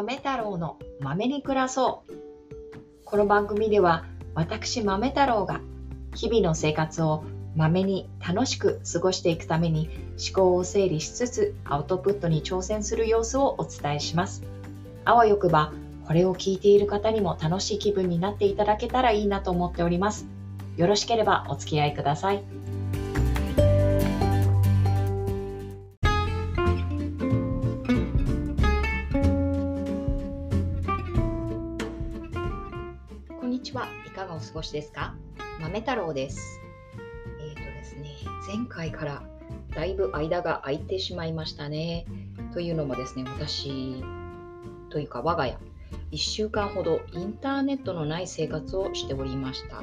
[0.00, 2.12] 豆太郎の豆に暮らそう。
[3.04, 5.60] この番組では私豆太郎が
[6.14, 7.22] 日々の生活を
[7.54, 14.42] 豆に楽しく過ごしていくために思考を整理しつつアウトプットに挑戦する様子をお伝えします。
[15.04, 15.74] あわよくば
[16.06, 20.26] これを聞いている方にも楽しい気分になっていただけたらいいなと思っております。
[20.78, 22.42] よろしければお付き合いください。
[34.40, 35.14] お過ごしですか？
[35.60, 36.60] 豆太郎です。
[37.40, 38.08] えっ、ー、とですね、
[38.46, 39.22] 前回から
[39.74, 42.06] だいぶ間が空いてしまいましたね。
[42.54, 44.02] というのもですね、私
[44.88, 45.58] というか我が家、
[46.12, 49.82] 1週間ほどインターネットのない生活をしておりました。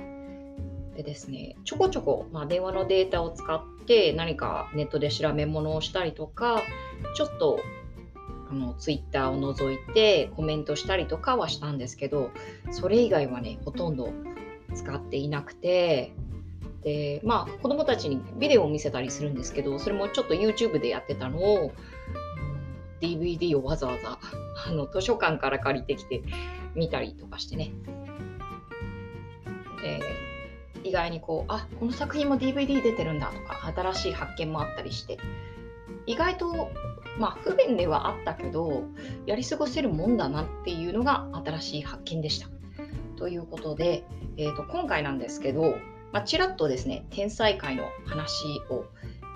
[0.96, 6.64] でですね、ちょこちょこ、まあ、電話のデータを使って何かネットで調べ物をしたりとか、
[7.16, 7.60] ちょっと
[8.50, 12.32] あのツイッターを覗いてコメントしたりとかはしたんですけど、
[12.72, 14.12] それ以外はね、ほとんど
[14.78, 16.14] 使っていなくて、
[16.84, 21.74] で、まあ子供たちにビデオを見せたりするんですけど、それもちょっと YouTube でやってたのを、
[23.02, 24.20] DVD をわざわざ
[24.68, 26.22] あの図書館から借りてきて
[26.76, 27.72] 見たりとかしてね。
[29.82, 30.02] で
[30.84, 35.18] 意外にこうあこの作品も DVD 出てるんだとか新しい発見もあったりして
[36.06, 36.72] 意外と
[37.20, 38.84] まあ不便ではあったけど
[39.26, 42.48] やり過ごせるもんだなっていうのが新しい発見でした。
[43.18, 44.06] ということで、
[44.38, 45.76] えー、と今回なんですけど、
[46.12, 48.86] まあ、ちらっとですね天才界の話を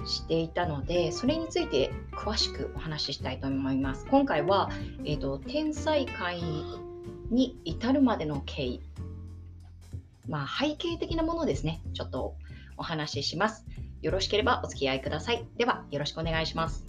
[0.06, 4.06] していたのでそれについて詳しくお話ししたいと思います。
[4.10, 4.70] 今回は、
[5.04, 6.42] えーと天才界
[7.30, 8.82] に至るまでの経緯
[10.28, 12.36] まあ、背景的なものですね、ちょっと
[12.78, 13.66] お話しします。
[14.02, 15.46] よろしければお付き合いください。
[15.58, 16.86] では、よろしくお願いします。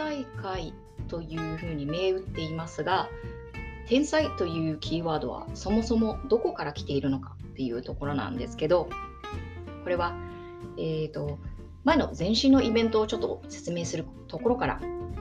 [0.00, 0.72] 才界
[1.08, 3.10] というふうに銘打っていますが、
[3.86, 8.88] 天才というキーワードはそもそもどこから来ているのかっていうところなんですけど、
[9.82, 10.16] これは
[10.78, 11.38] えーと、
[11.84, 14.80] 前の前身のイベントをちょっと説明するところから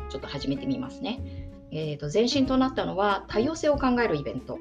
[0.10, 1.20] ちょっと始めてみますね。
[1.72, 4.60] えーと、前身となったのは多様性を考えるイベント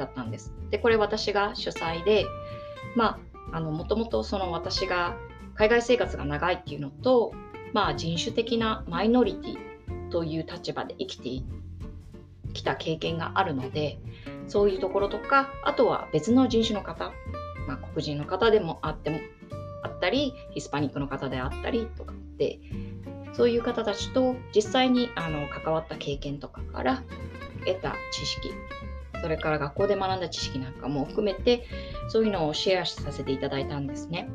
[0.00, 0.52] だったんです。
[0.70, 2.24] でこれ私が主催で、
[2.96, 3.20] ま
[3.52, 5.16] あ、もともとその私が
[5.54, 7.32] 海外生活が長いっていうのと、
[7.72, 11.44] まあ、人種的なマイノリティという立場で生きて
[12.52, 13.98] きた経験があるので
[14.46, 17.12] そういうところとかあとは別の人種の方、
[17.66, 19.18] まあ、黒人の方でもあっても
[19.82, 22.58] あったりヒスパニックの方であったりとかで
[23.32, 27.02] そういう方たちと実際にあの関わった経験とかから
[27.66, 28.50] 得た知識
[29.20, 31.66] それから学校で学んだ知識なんかも含めて
[32.08, 34.28] そういうのをシェアさせていただいたんですね。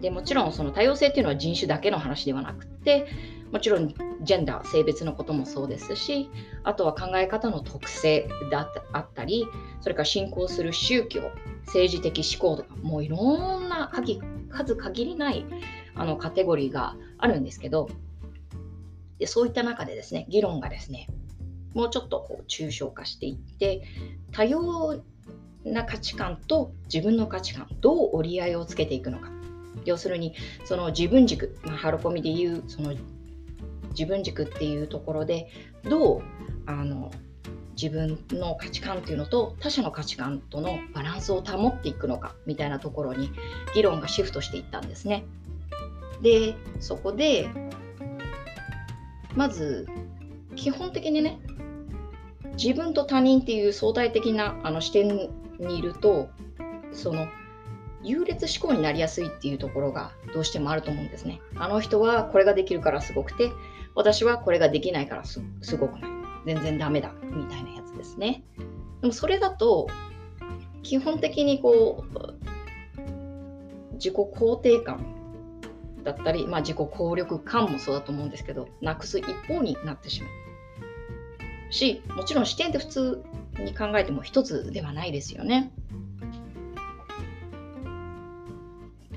[0.00, 3.06] でもちろんその多様性っていうのは人種だけの話ではなくて
[3.50, 3.88] もちろん
[4.22, 6.30] ジェンダー性別のこともそうですし
[6.64, 9.46] あとは考え方の特性だあったり
[9.80, 11.30] それから信仰する宗教
[11.66, 13.90] 政治的思考とかもういろんな
[14.50, 15.46] 数限りない
[15.94, 17.88] あのカテゴリーがあるんですけど
[19.18, 21.08] でそういった中でですね議論がですね
[21.74, 23.82] もうちょっとこう抽象化していって
[24.32, 25.00] 多様
[25.64, 29.30] な価値観と自分の価値観どう折り合いをつけていくのか。
[29.84, 30.34] 要するに
[30.64, 32.94] その自分軸、まあ、ハロコミでいうその
[33.90, 35.48] 自分軸っていうところで
[35.84, 36.22] どう
[36.66, 37.10] あの
[37.80, 43.30] 自分の価値観っていうのと他者の価値観とのバランスを保っていくのかみたいなところに
[43.74, 45.24] 議論がシフトしていったんですね。
[46.22, 47.48] でそこで
[49.36, 49.86] まず
[50.56, 51.38] 基本的にね
[52.60, 55.30] 自分と他人っていう相対的なあの視点
[55.60, 56.28] にいると
[56.92, 57.28] その
[58.02, 61.40] 優劣思考になりやすいっていうところがどうしてもあると思うんですね。
[61.56, 63.50] あの人はこれができるからすごくて、
[63.94, 65.40] 私はこれができないからす
[65.76, 66.10] ごくない。
[66.46, 67.12] 全然ダメだ。
[67.22, 68.44] みたいなやつですね。
[69.00, 69.88] でもそれだと、
[70.82, 72.38] 基本的にこう、
[73.94, 75.04] 自己肯定感
[76.04, 81.72] だったり、まあ、自己効力感もそうだと思うんですけど、なくす一方になってしまう。
[81.72, 83.24] し、もちろん視点って普通
[83.58, 85.72] に考えても一つではないですよね。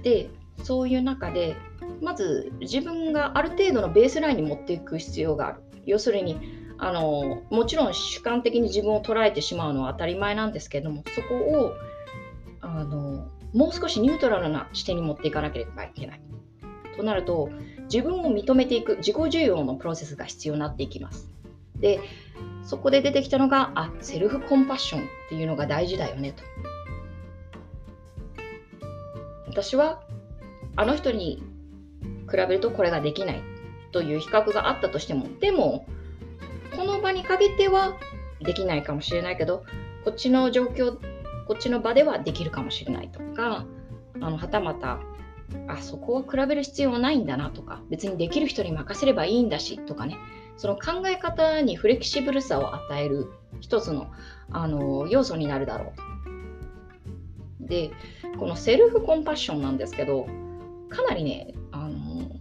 [0.04, 0.30] で
[0.64, 1.56] そういう中で
[2.02, 6.40] まず自分がある程度のベースラインに持っていく必要がある要するに
[6.78, 11.74] あのもちろん主観的に自分を捉えてしまうのは当たり前なんですけれどもそこを
[12.62, 16.22] あのもう少しニュートラルな視点に持っていかなければいけない。
[16.96, 17.50] となると
[17.92, 21.30] 自分を認めていく自己重要のプロセスが必要になっていきます。
[21.78, 22.00] で
[22.64, 26.44] そこで出てきたのがあセルフコンパッションっていうのが大事だよねと。
[29.52, 30.02] 私は
[30.78, 31.44] あの人に
[32.30, 33.44] 比べるとこれができない
[33.92, 35.86] という比較があったとしてもでも
[36.76, 37.98] この場に限っては
[38.40, 39.66] できないかもしれないけど
[40.06, 40.98] こっちの状況
[41.48, 43.66] こっちの場ではできるかもしれないとか
[44.22, 45.00] あのはたまた
[45.68, 50.18] あそこは比べる必要はないんだなとか別にできる人に任せればいいんだしとかね
[50.56, 53.28] その考え方にフレキシブルさを与える
[53.60, 54.08] 一つの
[54.50, 56.11] あの要素になるだろうと。
[57.62, 57.92] で
[58.38, 60.28] このセルフコンパッションなんですけど
[60.90, 62.32] かなりねあの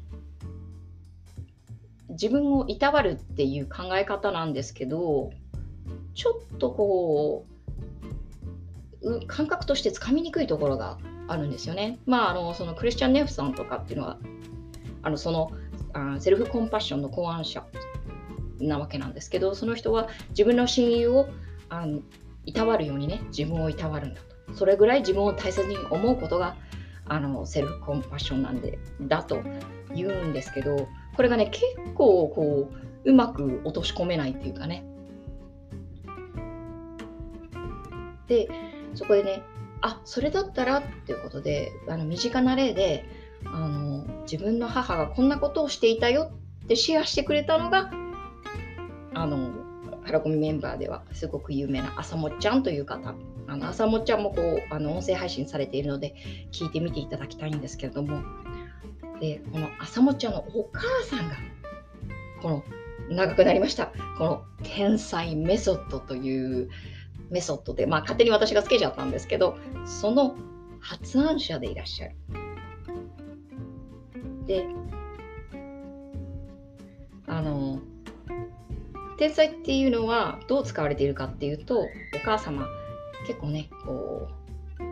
[2.08, 5.30] 自分をいたわるっていう考え方なんですけど
[6.14, 7.46] ちょっとこ
[9.02, 11.98] う感覚としてつかみにくいところがあるんですよね。
[12.06, 14.18] まあ、あのそのクリスチャン・ネフさんとかっていうのは
[15.02, 15.50] あのその
[15.92, 17.64] あセルフコンパッションの考案者
[18.60, 21.28] なわけなんですけどその人は自分の親友を
[21.68, 22.00] あの
[22.44, 24.20] いたわるようにね自分をいたわるんだ
[24.54, 26.56] それぐらい自分を大切に思うことが
[27.06, 29.42] あのセルフコンパッションなんでだと
[29.94, 31.64] 言うんですけどこれがね結
[31.94, 32.70] 構こ
[33.04, 34.84] ううまく落とし込めないっていうかね。
[38.28, 38.48] で
[38.94, 39.42] そこでね
[39.80, 43.04] あそれだったらっていうことであの身近な例で
[43.44, 46.30] あの自分の母がこんなことをしていたよ
[46.64, 47.90] ってシェアしてくれたのが
[49.14, 49.50] あの
[50.10, 53.14] ハラコミメンバーではすごく有名なあさもちゃんという方。
[53.46, 56.16] あのあさもちゃんもこうあの音声配信されているので
[56.50, 58.20] 聞いてみていただきたいんですけれども。
[59.20, 61.36] でこのあさもちゃんのお母さんが
[62.42, 62.64] この
[63.08, 63.92] 長くなりました。
[64.18, 66.68] この天才メソッドという
[67.30, 70.34] メソッドで、まあ、勝手に私がつけちゃったんですけどその
[70.80, 72.16] 発案者でいらっしゃる。
[74.46, 74.66] で
[77.28, 77.80] あの
[79.20, 81.88] 天才っていうのはどう使われているかっていうとお
[82.24, 82.66] 母様
[83.26, 84.28] 結構ねこ
[84.78, 84.82] う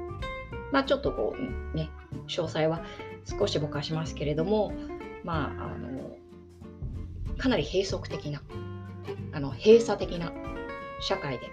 [0.70, 1.88] まあちょっとこうね
[2.26, 2.82] 詳細は
[3.25, 4.75] 少しぼかしますけれども
[5.25, 6.10] まああの
[7.38, 8.42] かなり閉塞的な
[9.32, 10.30] あの閉鎖的な
[11.00, 11.50] 社会で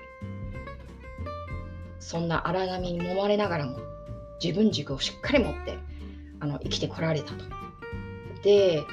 [2.02, 3.78] そんな荒波に揉まれながらも
[4.44, 5.78] 自分軸をしっかり持って
[6.42, 7.46] あの生きてこられたと。
[8.44, 8.84] で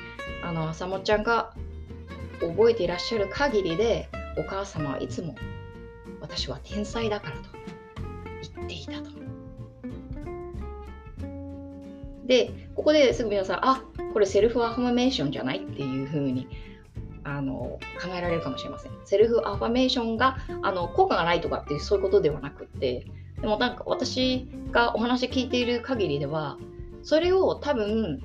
[0.44, 1.52] あの朝もちゃんが
[2.48, 5.34] 覚えていらっしゃる限りでお母様はいつも
[6.20, 7.42] 私は天才だからと
[8.56, 9.10] 言っていたと。
[12.26, 16.46] でここですぐ皆さんあこれ self-affirmation じゃないっていうふうに
[17.24, 18.92] あの考えられるかもしれません。
[19.04, 23.06] self-affirmation があの効果がないとかっていうそういうことではなくって
[23.40, 26.58] でもなんか私がお話聞いている限りでは
[27.02, 28.22] それを多分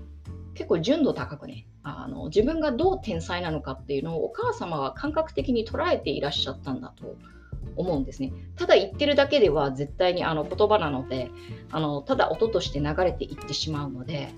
[0.54, 7.16] 結構純度高くねあの自分がどう天才なのかっていうのをお母様は感覚的に捉えていらっしゃったんだと
[7.78, 8.34] 思うんですね。
[8.58, 11.32] ただ言ってるだけでは絶対にあの言葉なので
[11.72, 14.30] あのただ音として流れていってしまうので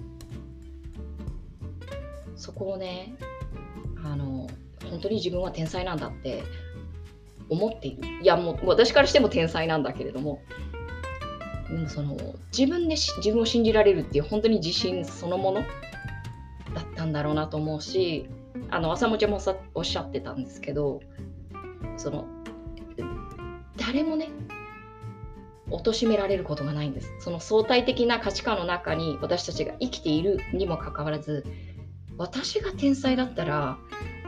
[2.35, 3.15] そこをね
[4.03, 4.47] あの
[4.89, 6.43] 本当に自分は天才なんだって
[7.49, 10.41] 思っているいやもう私からしても天才なんだけれども
[11.69, 12.15] でもその
[12.55, 15.63] 自分で自分を信じられるっていう本当に自信そのもの
[16.99, 18.29] たんだろうなと思うし
[18.69, 20.99] あの朝もちゃんもさおっしゃってたんですけど
[21.95, 22.25] その
[23.77, 24.29] 誰もね
[25.69, 27.13] 貶められることがないんです。
[27.19, 31.45] その相対的な価値観の中に私たちが生きているにもかかわらず
[32.17, 33.77] 私が天才だったら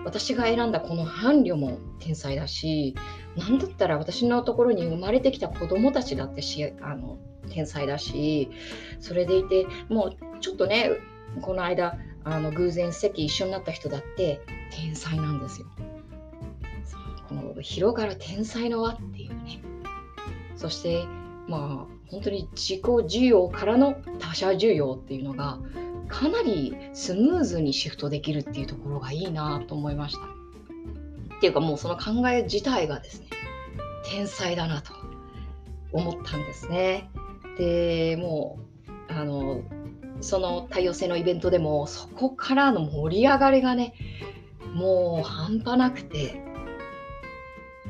[0.05, 2.95] 私が選んだこの伴侶も天才だし
[3.35, 7.17] 何だったら私のところに生まれてきた子供たちだってしあの
[7.49, 8.49] 天才だし
[8.99, 10.91] それでいてもうちょっとね
[11.41, 15.67] この間あの偶然席一緒になった人だって天才なんですよ。
[17.27, 19.61] この広がる天才の輪っていうね
[20.55, 21.05] そして
[21.47, 25.59] まあ本当に自己需要からの他者需要っていうのが
[26.09, 30.21] かなりスムーズにシフトできるっていうところがいいなと思いました。
[31.37, 33.27] っていうかもうその考え自体がですね
[34.05, 34.93] 天才だなと
[35.93, 37.09] 思ったんですね。
[37.57, 38.59] でも
[39.09, 39.61] うあの
[40.19, 43.93] その多様性のイベントでもそこからの盛り上がりがね
[44.73, 46.41] もう半端なくて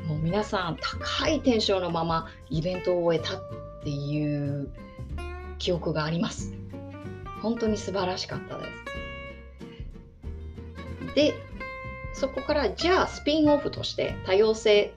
[0.06, 3.40] もう皆さん高いテンションのままイベントを終えたっ
[3.82, 4.70] ていう
[5.58, 6.54] 記憶があります。
[7.40, 8.70] 本当に素晴らしかったです。
[11.14, 11.34] で、
[12.14, 14.92] そこからじゃあスピンオフとして多様性、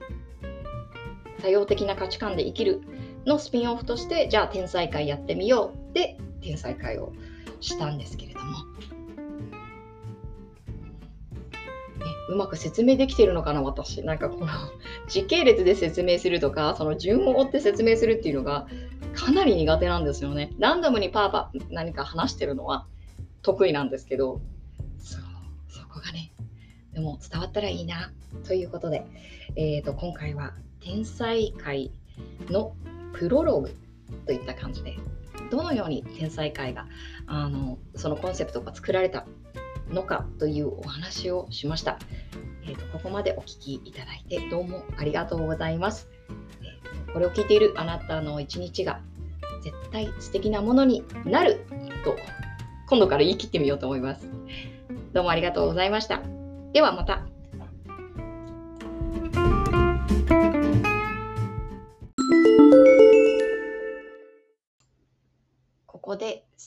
[1.42, 2.82] 多様的な価値観で生きる
[3.26, 7.12] のスピンオフとしてじゃあ天才会やってみようで天才会を
[7.60, 8.58] したんですけれども、ね、
[12.28, 14.46] うまく説明できてるのかな私なんかこの
[15.10, 18.68] 時系列で説明するとかその順を追って説明するっていうのが
[19.12, 20.52] かなり苦手なんですよね。
[20.58, 22.86] ランダムにパーパー何か話してるのは
[23.42, 24.40] 得意なんですけど、
[24.98, 25.22] そう、
[25.68, 26.32] そこがね、
[26.92, 28.12] でも伝わったらいいな
[28.46, 29.06] ということで、
[29.56, 31.90] えーと、今回は天才界
[32.50, 32.76] の
[33.14, 33.76] プロローグ
[34.26, 34.96] といった感じで
[35.50, 36.86] どのように天才界が
[37.26, 39.26] あのそのコンセプトが作られた
[39.90, 41.98] のかというお話をしました。
[42.64, 46.08] えーと、ここまでお聞きいただいてどうもありがとうございます。
[46.62, 49.00] えー、これを聞いているあなたの一日が
[49.62, 51.66] 絶対素敵なものになる
[52.04, 52.16] と
[52.88, 54.28] 今度から言い切ってみようと思います。
[55.12, 56.22] どうもありがとうございました。
[56.72, 57.35] ではまた。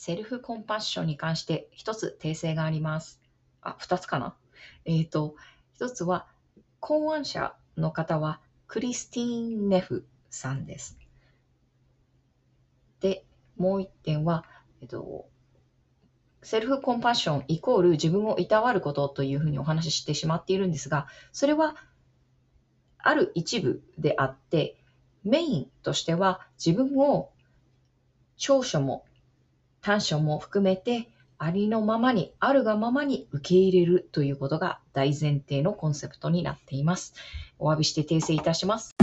[0.00, 3.20] セルフコンパッションに関して一つ訂正があります。
[3.60, 4.34] あ、二つかな
[4.86, 5.36] えっ、ー、と、
[5.74, 6.26] 一つは
[6.78, 10.96] 考案者の方はクリスティーン・ネフさんです。
[13.00, 13.26] で、
[13.58, 14.46] もう一点は、
[14.80, 15.28] えっと、
[16.40, 21.76] セルフコンパッションイコール自分をいたわることというふうにお話ししてしまっているんですが、それは
[22.96, 24.82] ある一部であって、
[25.24, 27.28] メインとしては自分を
[28.38, 29.04] 長所も
[29.82, 31.08] 短所も含めて
[31.38, 37.14] ありのままに、あるがままに受け入れるということが大前提のコンセプトになっています。
[37.58, 38.94] お詫びして訂正いたします。